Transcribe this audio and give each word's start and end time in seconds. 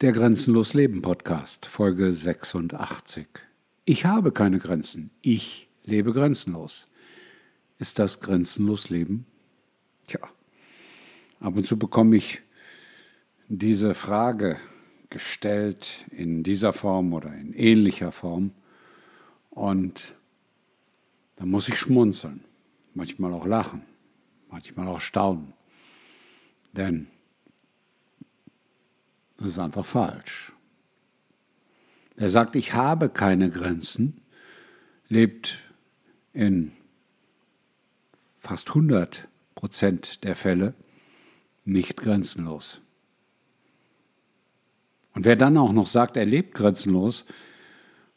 Der 0.00 0.12
Grenzenlos 0.12 0.74
Leben 0.74 1.02
Podcast, 1.02 1.66
Folge 1.66 2.12
86. 2.12 3.26
Ich 3.84 4.04
habe 4.04 4.30
keine 4.30 4.60
Grenzen. 4.60 5.10
Ich 5.22 5.68
lebe 5.82 6.12
grenzenlos. 6.12 6.86
Ist 7.80 7.98
das 7.98 8.20
grenzenlos 8.20 8.90
Leben? 8.90 9.26
Tja, 10.06 10.20
ab 11.40 11.56
und 11.56 11.66
zu 11.66 11.76
bekomme 11.76 12.14
ich 12.14 12.42
diese 13.48 13.94
Frage 13.94 14.58
gestellt 15.10 16.06
in 16.12 16.44
dieser 16.44 16.72
Form 16.72 17.12
oder 17.12 17.34
in 17.34 17.52
ähnlicher 17.52 18.12
Form 18.12 18.52
und 19.50 20.14
da 21.34 21.44
muss 21.44 21.68
ich 21.68 21.76
schmunzeln, 21.76 22.44
manchmal 22.94 23.32
auch 23.32 23.46
lachen, 23.46 23.82
manchmal 24.48 24.86
auch 24.86 25.00
staunen. 25.00 25.54
Denn 26.72 27.08
das 29.38 29.50
ist 29.50 29.58
einfach 29.58 29.86
falsch. 29.86 30.52
Wer 32.16 32.30
sagt, 32.30 32.56
ich 32.56 32.74
habe 32.74 33.08
keine 33.08 33.48
Grenzen, 33.48 34.20
lebt 35.08 35.58
in 36.32 36.72
fast 38.40 38.68
100 38.70 39.28
Prozent 39.54 40.24
der 40.24 40.36
Fälle 40.36 40.74
nicht 41.64 41.96
grenzenlos. 41.96 42.80
Und 45.14 45.24
wer 45.24 45.36
dann 45.36 45.56
auch 45.56 45.72
noch 45.72 45.86
sagt, 45.86 46.16
er 46.16 46.26
lebt 46.26 46.54
grenzenlos, 46.54 47.24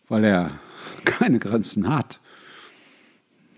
weil 0.08 0.24
er 0.24 0.60
keine 1.06 1.40
Grenzen 1.40 1.88
hat, 1.88 2.20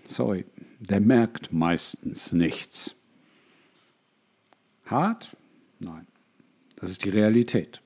sorry, 0.04 0.44
der 0.78 1.00
merkt 1.00 1.52
meistens 1.52 2.32
nichts. 2.32 2.94
Hart? 4.84 5.36
Nein. 5.78 6.06
Das 6.84 6.90
ist 6.90 7.06
die 7.06 7.08
Realität. 7.08 7.80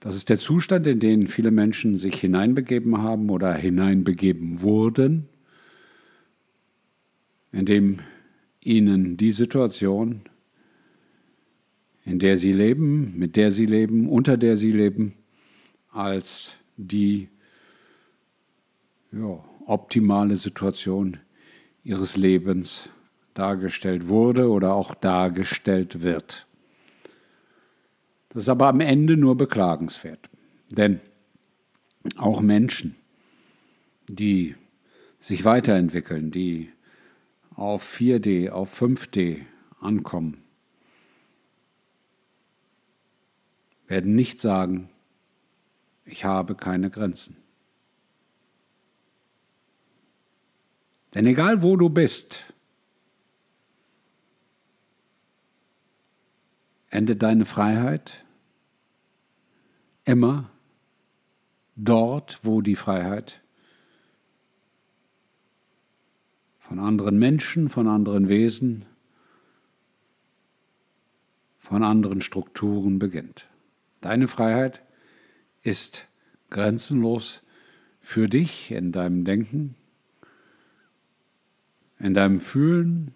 Das 0.00 0.16
ist 0.16 0.30
der 0.30 0.38
Zustand, 0.40 0.88
in 0.88 0.98
den 0.98 1.28
viele 1.28 1.52
Menschen 1.52 1.96
sich 1.96 2.16
hineinbegeben 2.16 3.02
haben 3.02 3.30
oder 3.30 3.54
hineinbegeben 3.54 4.62
wurden, 4.62 5.28
in 7.52 7.66
dem 7.66 8.00
ihnen 8.60 9.16
die 9.16 9.30
Situation, 9.30 10.22
in 12.04 12.18
der 12.18 12.36
sie 12.36 12.52
leben, 12.52 13.16
mit 13.16 13.36
der 13.36 13.52
sie 13.52 13.66
leben, 13.66 14.08
unter 14.08 14.36
der 14.36 14.56
sie 14.56 14.72
leben, 14.72 15.14
als 15.92 16.56
die 16.76 17.28
ja, 19.12 19.44
optimale 19.66 20.34
Situation 20.34 21.18
ihres 21.84 22.16
Lebens 22.16 22.88
dargestellt 23.34 24.08
wurde 24.08 24.50
oder 24.50 24.74
auch 24.74 24.96
dargestellt 24.96 26.02
wird. 26.02 26.48
Das 28.30 28.44
ist 28.44 28.48
aber 28.48 28.68
am 28.68 28.80
Ende 28.80 29.16
nur 29.16 29.36
beklagenswert. 29.36 30.30
Denn 30.70 31.00
auch 32.16 32.40
Menschen, 32.40 32.96
die 34.08 34.54
sich 35.18 35.44
weiterentwickeln, 35.44 36.30
die 36.30 36.72
auf 37.54 37.84
4D, 37.84 38.50
auf 38.50 38.80
5D 38.80 39.40
ankommen, 39.80 40.38
werden 43.88 44.14
nicht 44.14 44.40
sagen, 44.40 44.88
ich 46.04 46.24
habe 46.24 46.54
keine 46.54 46.90
Grenzen. 46.90 47.36
Denn 51.14 51.26
egal 51.26 51.62
wo 51.62 51.76
du 51.76 51.88
bist, 51.88 52.44
endet 56.90 57.22
deine 57.22 57.44
Freiheit 57.44 58.24
immer 60.04 60.50
dort, 61.76 62.40
wo 62.42 62.60
die 62.60 62.76
Freiheit 62.76 63.40
von 66.58 66.78
anderen 66.78 67.18
Menschen, 67.18 67.68
von 67.68 67.88
anderen 67.88 68.28
Wesen, 68.28 68.84
von 71.58 71.84
anderen 71.84 72.20
Strukturen 72.20 72.98
beginnt. 72.98 73.48
Deine 74.00 74.28
Freiheit 74.28 74.82
ist 75.62 76.06
grenzenlos 76.48 77.42
für 78.00 78.28
dich 78.28 78.72
in 78.72 78.92
deinem 78.92 79.24
Denken, 79.24 79.76
in 81.98 82.14
deinem 82.14 82.40
Fühlen, 82.40 83.14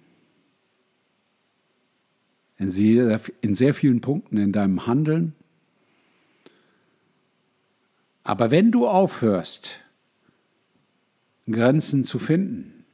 in 2.59 2.71
sehr, 2.71 3.21
in 3.41 3.55
sehr 3.55 3.75
vielen 3.75 4.01
Punkten 4.01 4.37
in 4.37 4.53
deinem 4.53 4.87
Handeln. 4.87 5.35
Aber 8.23 8.51
wenn 8.51 8.71
du 8.71 8.89
aufhörst, 8.89 9.81
Grenzen 11.51 12.05
zu 12.05 12.19
finden, 12.19 12.85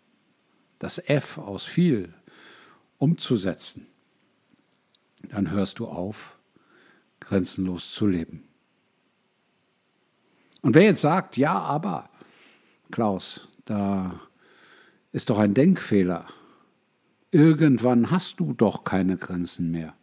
das 0.78 0.98
F 0.98 1.38
aus 1.38 1.64
viel 1.64 2.12
umzusetzen, 2.98 3.86
dann 5.22 5.50
hörst 5.50 5.78
du 5.78 5.86
auf, 5.86 6.36
grenzenlos 7.20 7.92
zu 7.92 8.06
leben. 8.06 8.42
Und 10.62 10.74
wer 10.74 10.82
jetzt 10.82 11.00
sagt, 11.00 11.36
ja, 11.36 11.58
aber, 11.58 12.10
Klaus, 12.90 13.48
da 13.64 14.20
ist 15.12 15.30
doch 15.30 15.38
ein 15.38 15.54
Denkfehler, 15.54 16.26
Irgendwann 17.32 18.10
hast 18.10 18.40
du 18.40 18.52
doch 18.52 18.84
keine 18.84 19.16
Grenzen 19.16 19.70
mehr. 19.70 19.94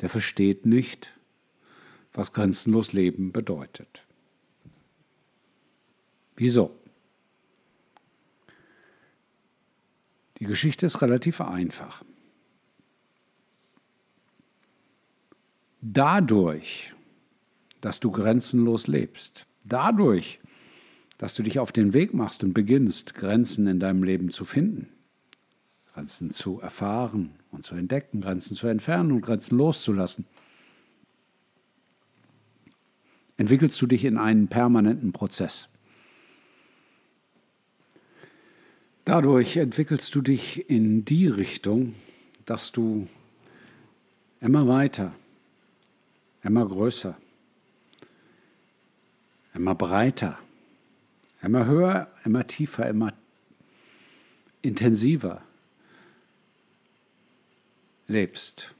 Der 0.00 0.08
versteht 0.08 0.66
nicht, 0.66 1.12
was 2.12 2.32
grenzenlos 2.32 2.92
Leben 2.92 3.32
bedeutet. 3.32 4.04
Wieso? 6.36 6.76
Die 10.38 10.44
Geschichte 10.44 10.86
ist 10.86 11.02
relativ 11.02 11.40
einfach. 11.40 12.02
Dadurch, 15.80 16.92
dass 17.80 18.00
du 18.00 18.10
grenzenlos 18.10 18.86
lebst, 18.86 19.46
dadurch, 19.64 20.40
dass 21.22 21.34
du 21.34 21.44
dich 21.44 21.60
auf 21.60 21.70
den 21.70 21.92
Weg 21.92 22.14
machst 22.14 22.42
und 22.42 22.52
beginnst, 22.52 23.14
Grenzen 23.14 23.68
in 23.68 23.78
deinem 23.78 24.02
Leben 24.02 24.32
zu 24.32 24.44
finden, 24.44 24.88
Grenzen 25.94 26.32
zu 26.32 26.58
erfahren 26.58 27.30
und 27.52 27.64
zu 27.64 27.76
entdecken, 27.76 28.22
Grenzen 28.22 28.56
zu 28.56 28.66
entfernen 28.66 29.12
und 29.12 29.20
Grenzen 29.20 29.56
loszulassen, 29.56 30.24
entwickelst 33.36 33.80
du 33.80 33.86
dich 33.86 34.04
in 34.04 34.18
einen 34.18 34.48
permanenten 34.48 35.12
Prozess. 35.12 35.68
Dadurch 39.04 39.56
entwickelst 39.58 40.12
du 40.16 40.22
dich 40.22 40.68
in 40.68 41.04
die 41.04 41.28
Richtung, 41.28 41.94
dass 42.46 42.72
du 42.72 43.06
immer 44.40 44.66
weiter, 44.66 45.14
immer 46.42 46.66
größer, 46.66 47.16
immer 49.54 49.76
breiter, 49.76 50.36
Immer 51.42 51.66
höher, 51.66 52.08
immer 52.24 52.46
tiefer, 52.46 52.88
immer 52.88 53.12
intensiver 54.62 55.42
lebst. 58.06 58.72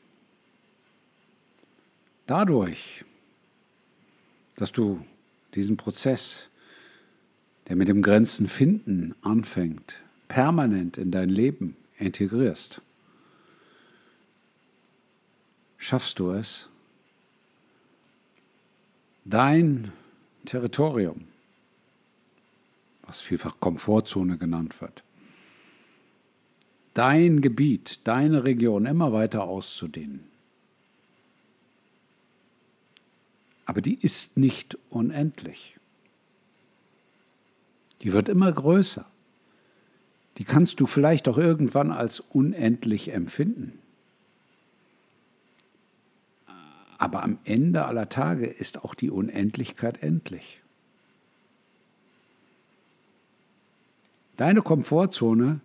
Dadurch, 2.26 3.04
dass 4.56 4.70
du 4.70 5.04
diesen 5.54 5.76
Prozess, 5.76 6.48
der 7.68 7.74
mit 7.74 7.88
dem 7.88 8.00
Grenzen 8.00 8.46
finden 8.46 9.14
anfängt, 9.22 10.00
permanent 10.28 10.98
in 10.98 11.10
dein 11.10 11.28
Leben 11.28 11.76
integrierst, 11.98 12.80
schaffst 15.78 16.20
du 16.20 16.30
es, 16.30 16.68
dein 19.24 19.92
Territorium 20.44 21.26
was 23.02 23.20
vielfach 23.20 23.60
Komfortzone 23.60 24.38
genannt 24.38 24.80
wird. 24.80 25.02
Dein 26.94 27.40
Gebiet, 27.40 28.00
deine 28.04 28.44
Region 28.44 28.86
immer 28.86 29.12
weiter 29.12 29.44
auszudehnen. 29.44 30.24
Aber 33.64 33.80
die 33.80 33.94
ist 33.94 34.36
nicht 34.36 34.76
unendlich. 34.90 35.78
Die 38.02 38.12
wird 38.12 38.28
immer 38.28 38.50
größer. 38.50 39.06
Die 40.38 40.44
kannst 40.44 40.80
du 40.80 40.86
vielleicht 40.86 41.28
auch 41.28 41.38
irgendwann 41.38 41.90
als 41.90 42.20
unendlich 42.20 43.12
empfinden. 43.12 43.78
Aber 46.98 47.22
am 47.22 47.38
Ende 47.44 47.84
aller 47.84 48.08
Tage 48.08 48.46
ist 48.46 48.84
auch 48.84 48.94
die 48.94 49.10
Unendlichkeit 49.10 50.02
endlich. 50.02 50.61
Deine 54.36 54.62
Komfortzone 54.62 55.60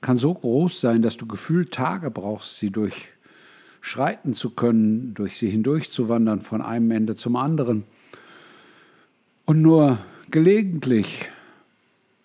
kann 0.00 0.16
so 0.16 0.34
groß 0.34 0.80
sein, 0.80 1.02
dass 1.02 1.16
du 1.16 1.26
gefühlt 1.26 1.72
Tage 1.72 2.10
brauchst, 2.10 2.58
sie 2.58 2.70
durchschreiten 2.70 4.34
zu 4.34 4.50
können, 4.50 5.14
durch 5.14 5.36
sie 5.36 5.50
hindurchzuwandern 5.50 6.40
von 6.40 6.62
einem 6.62 6.90
Ende 6.90 7.16
zum 7.16 7.36
anderen. 7.36 7.84
Und 9.44 9.62
nur 9.62 9.98
gelegentlich 10.30 11.30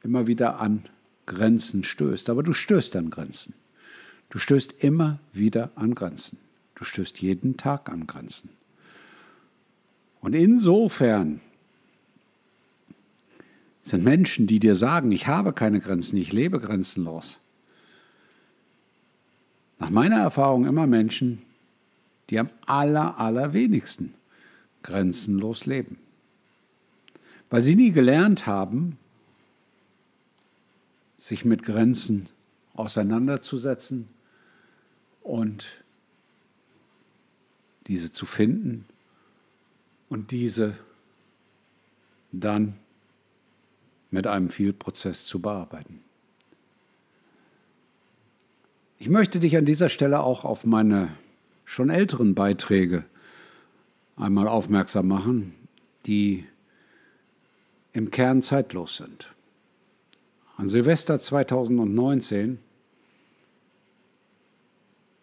immer 0.04 0.28
wieder 0.28 0.60
an 0.60 0.86
Grenzen 1.26 1.84
stößt. 1.84 2.30
Aber 2.30 2.44
du 2.44 2.54
stößt 2.54 2.96
an 2.96 3.10
Grenzen. 3.10 3.54
Du 4.30 4.40
stößt 4.40 4.84
immer 4.84 5.20
wieder 5.34 5.72
an 5.76 5.96
Grenzen. 5.96 6.38
Du 6.76 6.84
stößt 6.84 7.22
jeden 7.22 7.58
Tag 7.58 7.90
an 7.90 8.08
Grenzen. 8.08 8.50
Und 10.22 10.34
insofern 10.34 11.42
sind 13.86 14.04
Menschen, 14.04 14.48
die 14.48 14.60
dir 14.60 14.74
sagen, 14.74 15.12
ich 15.12 15.28
habe 15.28 15.54
keine 15.54 15.80
Grenzen, 15.80 16.18
ich 16.18 16.34
lebe 16.34 16.60
grenzenlos. 16.60 17.40
Nach 19.78 19.92
meiner 19.92 20.18
Erfahrung 20.18 20.66
immer 20.66 20.88
Menschen, 20.88 21.44
die 22.32 22.40
am 22.40 22.50
aller, 22.66 23.20
allerwenigsten 23.20 24.16
grenzenlos 24.82 25.68
leben. 25.68 26.00
Weil 27.52 27.62
sie 27.62 27.76
nie 27.76 27.92
gelernt 27.92 28.48
haben, 28.48 28.98
sich 31.20 31.46
mit 31.46 31.62
Grenzen 31.62 32.28
auseinanderzusetzen 32.74 34.08
und 35.22 35.68
diese 37.86 38.12
zu 38.12 38.26
finden 38.26 38.86
und 40.10 40.32
diese 40.32 40.76
dann 42.32 42.80
mit 44.16 44.28
einem 44.28 44.50
Vielprozess 44.50 45.26
zu 45.26 45.40
bearbeiten. 45.40 46.00
Ich 48.98 49.10
möchte 49.10 49.40
dich 49.40 49.58
an 49.58 49.66
dieser 49.66 49.90
Stelle 49.90 50.22
auch 50.22 50.46
auf 50.46 50.66
meine 50.66 51.10
schon 51.66 51.90
älteren 51.90 52.34
Beiträge 52.34 53.04
einmal 54.16 54.48
aufmerksam 54.48 55.10
machen, 55.10 55.54
die 56.06 56.46
im 57.92 58.10
Kern 58.10 58.42
zeitlos 58.42 58.98
sind. 58.98 59.34
An 60.56 60.70
Silvester 60.70 61.20
2019 61.20 62.60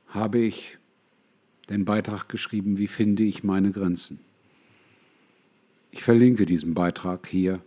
habe 0.08 0.38
ich 0.38 0.76
den 1.70 1.86
Beitrag 1.86 2.28
geschrieben, 2.28 2.76
wie 2.76 2.88
finde 2.88 3.22
ich 3.22 3.42
meine 3.42 3.72
Grenzen. 3.72 4.20
Ich 5.90 6.02
verlinke 6.02 6.44
diesen 6.44 6.74
Beitrag 6.74 7.26
hier 7.26 7.62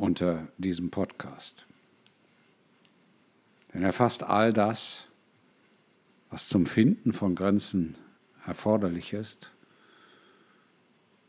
unter 0.00 0.48
diesem 0.58 0.90
Podcast. 0.90 1.66
Denn 3.72 3.82
er 3.82 3.92
fasst 3.92 4.22
all 4.22 4.52
das, 4.52 5.06
was 6.30 6.48
zum 6.48 6.66
Finden 6.66 7.12
von 7.12 7.34
Grenzen 7.34 7.96
erforderlich 8.46 9.12
ist, 9.12 9.50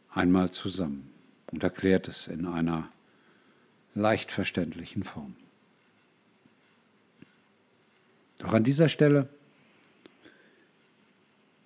einmal 0.10 0.52
zusammen 0.52 1.12
und 1.52 1.64
erklärt 1.64 2.08
es 2.08 2.28
in 2.28 2.46
einer 2.46 2.90
leicht 3.94 4.32
verständlichen 4.32 5.04
Form. 5.04 5.36
Doch 8.40 8.54
an 8.54 8.64
dieser 8.64 8.90
Stelle, 8.90 9.30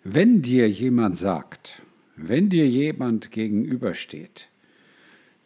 wenn 0.03 0.41
dir 0.41 0.69
jemand 0.69 1.17
sagt, 1.17 1.81
wenn 2.15 2.49
dir 2.49 2.67
jemand 2.67 3.31
gegenübersteht, 3.31 4.49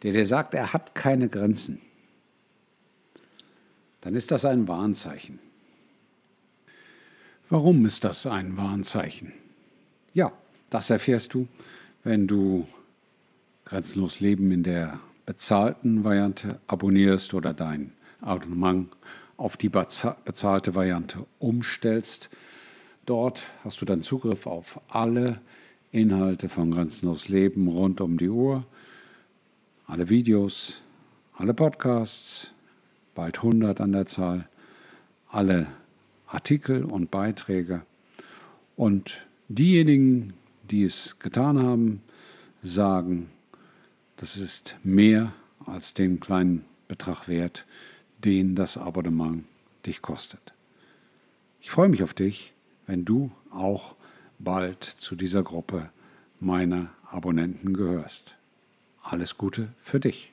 der 0.02 0.12
dir 0.12 0.26
sagt, 0.26 0.54
er 0.54 0.72
hat 0.72 0.94
keine 0.94 1.28
Grenzen, 1.28 1.80
dann 4.00 4.14
ist 4.14 4.30
das 4.30 4.44
ein 4.44 4.66
Warnzeichen. 4.66 5.38
Warum 7.48 7.84
ist 7.84 8.04
das 8.04 8.26
ein 8.26 8.56
Warnzeichen? 8.56 9.32
Ja, 10.14 10.32
das 10.70 10.90
erfährst 10.90 11.34
du, 11.34 11.48
wenn 12.04 12.26
du 12.26 12.66
Grenzenlos 13.64 14.20
Leben 14.20 14.50
in 14.50 14.62
der 14.62 15.00
bezahlten 15.26 16.02
Variante 16.02 16.60
abonnierst 16.66 17.34
oder 17.34 17.52
dein 17.52 17.92
Abonnement 18.20 18.88
auf 19.36 19.56
die 19.56 19.68
bezahlte 19.68 20.74
Variante 20.74 21.24
umstellst. 21.38 22.30
Dort 23.06 23.44
hast 23.64 23.80
du 23.80 23.84
dann 23.84 24.02
Zugriff 24.02 24.46
auf 24.46 24.80
alle 24.88 25.40
Inhalte 25.92 26.48
von 26.48 26.70
Grenzenlos 26.70 27.28
Leben 27.28 27.68
rund 27.68 28.00
um 28.00 28.18
die 28.18 28.28
Uhr, 28.28 28.64
alle 29.90 30.08
Videos, 30.08 30.80
alle 31.34 31.52
Podcasts, 31.52 32.52
bald 33.16 33.38
100 33.38 33.80
an 33.80 33.90
der 33.90 34.06
Zahl, 34.06 34.48
alle 35.28 35.66
Artikel 36.28 36.84
und 36.84 37.10
Beiträge. 37.10 37.82
Und 38.76 39.26
diejenigen, 39.48 40.34
die 40.70 40.84
es 40.84 41.18
getan 41.18 41.58
haben, 41.58 42.02
sagen, 42.62 43.30
das 44.16 44.36
ist 44.36 44.76
mehr 44.84 45.32
als 45.66 45.92
den 45.92 46.20
kleinen 46.20 46.64
Betrag 46.86 47.26
wert, 47.26 47.66
den 48.24 48.54
das 48.54 48.78
Abonnement 48.78 49.44
dich 49.86 50.02
kostet. 50.02 50.54
Ich 51.60 51.72
freue 51.72 51.88
mich 51.88 52.04
auf 52.04 52.14
dich, 52.14 52.54
wenn 52.86 53.04
du 53.04 53.32
auch 53.50 53.96
bald 54.38 54.84
zu 54.84 55.16
dieser 55.16 55.42
Gruppe 55.42 55.90
meiner 56.38 56.90
Abonnenten 57.10 57.74
gehörst. 57.74 58.36
Alles 59.10 59.36
Gute 59.36 59.72
für 59.82 59.98
dich. 59.98 60.32